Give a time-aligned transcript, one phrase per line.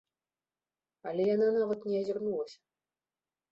[1.11, 2.59] Але яна нават не азірнулася.